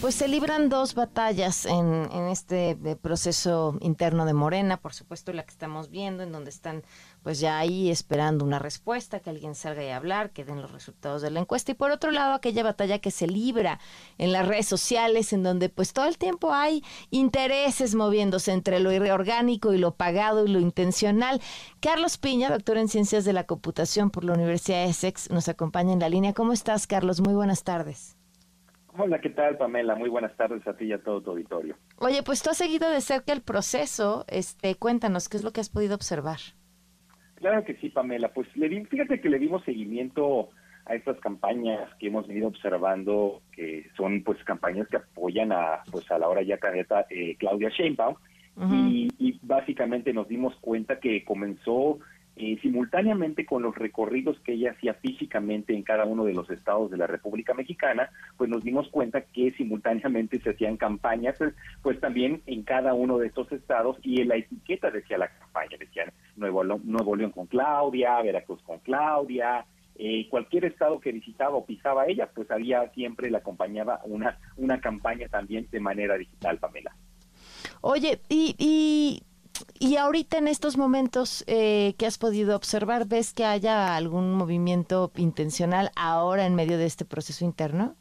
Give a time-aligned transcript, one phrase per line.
[0.00, 5.44] Pues se libran dos batallas en, este eh, proceso interno de Morena, por supuesto la
[5.44, 6.82] que estamos viendo, en donde están
[7.22, 11.22] pues ya ahí esperando una respuesta, que alguien salga y hablar, que den los resultados
[11.22, 11.72] de la encuesta.
[11.72, 13.80] Y por otro lado, aquella batalla que se libra
[14.18, 18.90] en las redes sociales, en donde pues todo el tiempo hay intereses moviéndose entre lo
[19.14, 21.40] orgánico y lo pagado y lo intencional.
[21.80, 25.94] Carlos Piña, doctor en Ciencias de la Computación por la Universidad de Essex, nos acompaña
[25.94, 26.34] en la línea.
[26.34, 27.20] ¿Cómo estás, Carlos?
[27.20, 28.16] Muy buenas tardes.
[28.96, 29.96] Hola, ¿qué tal, Pamela?
[29.96, 31.76] Muy buenas tardes a ti y a todo tu auditorio.
[31.98, 34.24] Oye, pues tú has seguido de cerca el proceso.
[34.28, 36.38] Este, cuéntanos, ¿qué es lo que has podido observar?
[37.34, 38.32] Claro que sí, Pamela.
[38.32, 40.50] Pues le fíjate que le dimos seguimiento
[40.86, 46.08] a estas campañas que hemos venido observando, que son pues campañas que apoyan a pues
[46.12, 48.14] a la hora ya candidata eh, Claudia Sheinbaum.
[48.70, 51.98] y, y, básicamente nos dimos cuenta que comenzó
[52.36, 56.90] eh, simultáneamente con los recorridos que ella hacía físicamente en cada uno de los estados
[56.90, 62.00] de la República Mexicana, pues nos dimos cuenta que simultáneamente se hacían campañas, pues, pues
[62.00, 66.12] también en cada uno de estos estados y en la etiqueta decía la campaña, decían
[66.36, 69.64] Nuevo, Nuevo León con Claudia, Veracruz con Claudia,
[69.96, 74.80] eh, cualquier estado que visitaba o pisaba ella, pues había siempre le acompañaba una, una
[74.80, 76.96] campaña también de manera digital, Pamela.
[77.80, 79.22] Oye, y, y
[79.78, 85.10] y ahorita en estos momentos eh, que has podido observar, ¿ves que haya algún movimiento
[85.16, 87.96] intencional ahora en medio de este proceso interno?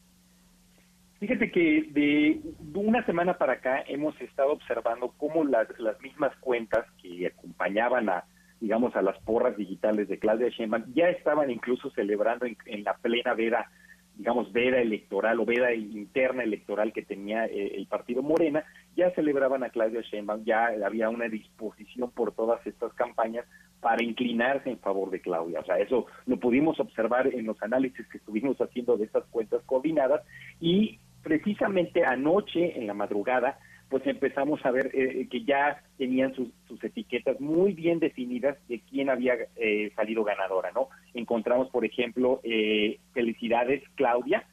[1.20, 2.42] Fíjate que de
[2.74, 8.26] una semana para acá hemos estado observando cómo las, las mismas cuentas que acompañaban a,
[8.60, 13.34] digamos, a las porras digitales de Claudia Sheinbaum ya estaban incluso celebrando en, la plena
[13.34, 13.72] veda,
[14.16, 18.64] digamos, veda electoral o veda interna electoral que tenía eh, el partido Morena
[18.96, 23.46] ya celebraban a Claudia Sheinbaum, ya había una disposición por todas estas campañas
[23.82, 25.60] para inclinarse en favor de Claudia.
[25.60, 29.62] O sea, eso lo pudimos observar en los análisis que estuvimos haciendo de estas cuentas
[29.66, 30.22] coordinadas
[30.60, 33.58] y precisamente anoche en la madrugada
[33.94, 36.50] pues empezamos a ver eh, que ya tenían sus,
[36.84, 40.88] etiquetas muy bien definidas de quién había eh, salido ganadora, ¿no?
[41.14, 44.48] Encontramos, por ejemplo, eh, felicidades Claudia,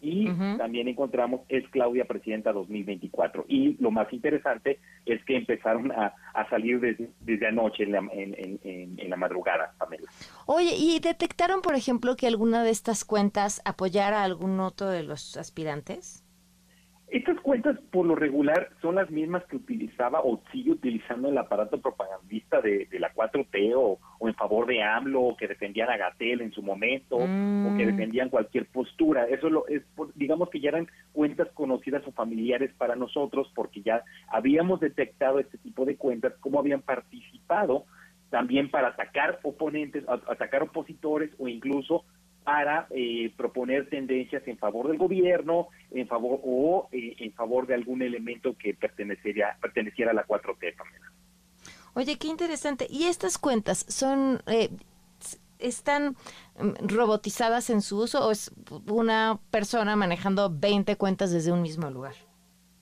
[0.00, 0.26] y
[0.56, 3.44] también encontramos es Claudia Presidenta 2024.
[3.48, 6.14] Y lo más interesante es que empezaron a,
[6.48, 10.08] salir desde, anoche en la, en, en la madrugada, Pamela.
[10.46, 15.02] Oye, ¿y detectaron, por ejemplo, que alguna de estas cuentas apoyara a algún otro de
[15.02, 16.25] los aspirantes?
[17.16, 21.80] Estas cuentas, por lo regular, son las mismas que utilizaba o sigue utilizando el aparato
[21.80, 26.52] propagandista de, la 4T o, en favor de AMLO o que defendían a Gatel en
[26.52, 27.20] su momento o
[27.74, 27.86] que mm.
[27.86, 29.24] defendían cualquier postura.
[29.28, 29.82] Eso lo, es,
[30.14, 35.56] digamos que ya eran cuentas conocidas o familiares para nosotros porque ya habíamos detectado este
[35.56, 37.86] tipo de cuentas, cómo habían participado
[38.28, 42.04] también para atacar oponentes, atacar opositores o incluso
[42.46, 47.74] para eh, proponer tendencias en favor del gobierno, en favor o eh, en favor de
[47.74, 51.02] algún elemento que perteneciera perteneciera a la 4T también.
[51.94, 52.86] Oye, qué interesante.
[52.88, 54.70] ¿Y estas cuentas son eh,
[55.58, 56.14] están
[56.56, 58.52] mm, robotizadas en su uso o es
[58.86, 62.14] una persona manejando 20 cuentas desde un mismo lugar?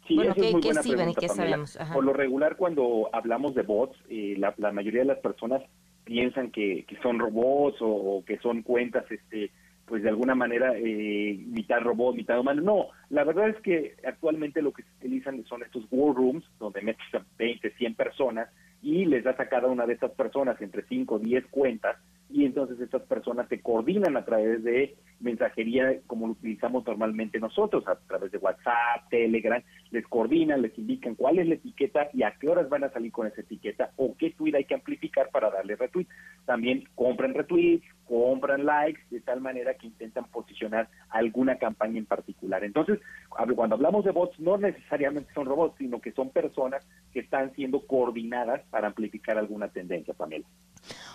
[0.06, 1.78] Sí, bueno, ¿qué, ¿qué sirven y qué sabemos?
[1.90, 5.62] Por lo regular, cuando hablamos de bots, la, la mayoría de las personas
[6.04, 9.50] piensan que, que son robots o, que son cuentas este
[9.86, 12.62] pues de alguna manera eh, mitad robot, mitad humano.
[12.62, 16.80] No, la verdad es que actualmente lo que se utilizan son estos war rooms, donde
[16.80, 18.48] metes a 20, 100 personas
[18.80, 21.98] y les das a cada una de estas personas entre 5 o 10 cuentas
[22.30, 27.86] y entonces estas personas se coordinan a través de mensajería como lo utilizamos normalmente nosotros,
[27.86, 32.32] a través de WhatsApp, Telegram, les coordinan, les indican cuál es la etiqueta y a
[32.32, 35.50] qué horas van a salir con esa etiqueta o qué tweet hay que amplificar para
[35.50, 36.08] darle retweet.
[36.44, 42.64] También compran retweets, compran likes, de tal manera que intentan posicionar alguna campaña en particular.
[42.64, 47.54] Entonces, cuando hablamos de bots, no necesariamente son robots, sino que son personas que están
[47.54, 50.44] siendo coordinadas para amplificar alguna tendencia, Pamela.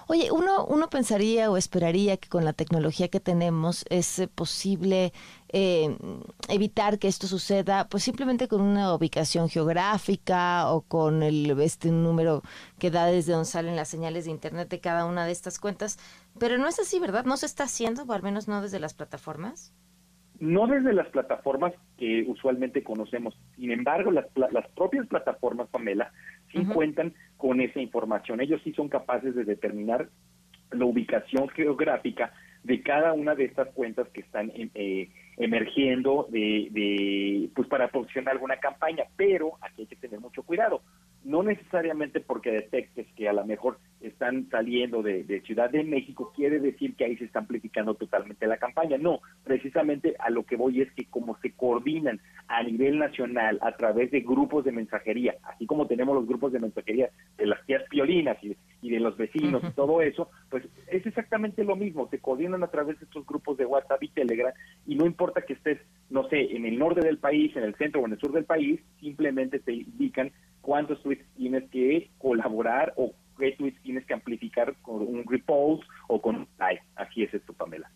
[0.07, 5.13] Oye, uno, uno pensaría o esperaría que con la tecnología que tenemos es eh, posible
[5.49, 5.95] eh,
[6.47, 12.41] evitar que esto suceda, pues simplemente con una ubicación geográfica o con el este número
[12.79, 15.99] que da desde donde salen las señales de internet de cada una de estas cuentas.
[16.39, 17.25] Pero no es así, ¿verdad?
[17.25, 19.73] ¿No se está haciendo, o al menos no desde las plataformas?
[20.39, 23.37] No desde las plataformas que usualmente conocemos.
[23.55, 26.11] Sin embargo, las, las propias plataformas, Pamela,
[26.51, 28.39] sí cuentan con esa información.
[28.39, 30.09] Ellos sí son capaces de determinar
[30.71, 32.33] la ubicación geográfica
[32.63, 38.33] de cada una de estas cuentas que están eh, emergiendo de, de, pues para posicionar
[38.33, 40.81] alguna campaña, pero aquí hay que tener mucho cuidado.
[41.23, 46.59] No necesariamente porque detectes que a lo mejor están saliendo de, Ciudad de México, quiere
[46.59, 48.97] decir que ahí se está amplificando totalmente la campaña.
[48.97, 53.73] No, precisamente a lo que voy es que como se coordinan a nivel nacional a
[53.75, 57.83] través de grupos de mensajería, así como tenemos los grupos de mensajería de las tías
[57.89, 58.55] piolinas y,
[58.89, 62.99] de los vecinos y todo eso, pues es exactamente lo mismo, se coordinan a través
[62.99, 64.53] de estos grupos de WhatsApp y Telegram
[64.87, 65.79] y no importa que estés,
[66.09, 68.45] no sé, en el norte del país, en el centro o en el sur del
[68.45, 70.31] país, simplemente te indican
[70.79, 76.21] cuántos tweets tienes que colaborar o qué tweets tienes que amplificar con un repost o
[76.21, 76.81] con un like.
[76.95, 77.91] Así es esto, Pamela.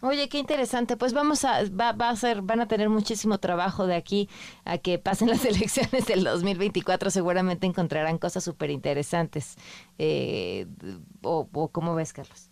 [0.00, 0.96] Oye, qué interesante.
[0.96, 4.28] Pues vamos a, va, a ser, van a tener muchísimo trabajo de aquí
[4.64, 7.10] a que pasen las elecciones del 2024.
[7.10, 9.56] Seguramente encontrarán cosas súper interesantes.
[9.98, 10.66] Eh,
[11.22, 12.50] o, o, ¿Cómo ves, Carlos?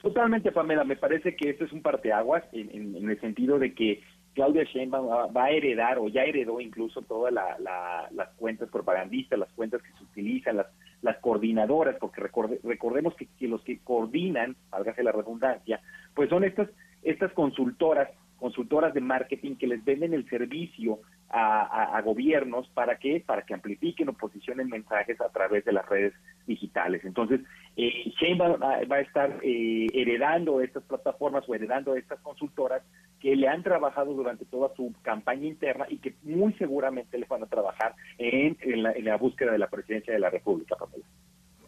[0.00, 0.84] Totalmente, Pamela.
[0.84, 4.02] Me parece que esto es un parteaguas en, en el sentido de que
[4.40, 9.82] Claudia Sheinbaum va, a heredar o ya heredó incluso todas las cuentas propagandistas, las cuentas
[9.82, 10.66] que se utilizan, las,
[11.02, 15.82] las coordinadoras, porque recordemos que, los que coordinan, válgase la redundancia,
[16.14, 16.70] pues son estas,
[17.02, 18.08] estas consultoras,
[18.38, 24.08] consultoras de marketing que les venden el servicio a, gobiernos para que para que amplifiquen
[24.08, 26.14] o posicionen mensajes a través de las redes
[26.46, 27.04] digitales.
[27.04, 27.40] Entonces,
[27.76, 32.82] eh, Sheinbaum va, a estar eh, heredando estas plataformas o heredando estas consultoras
[33.20, 37.42] que le han trabajado durante toda su campaña interna y que muy seguramente le van
[37.42, 40.76] a trabajar en, la, búsqueda de la presidencia de la República,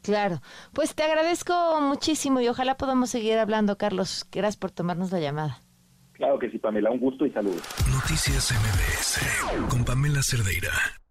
[0.02, 0.40] Claro,
[0.72, 4.26] pues te agradezco muchísimo y ojalá podamos seguir hablando, Carlos.
[4.32, 5.60] Gracias por tomarnos la llamada.
[6.14, 7.62] Claro que sí, Pamela, un gusto y saludos.
[7.92, 11.01] Noticias MBS con Pamela Cerdeira.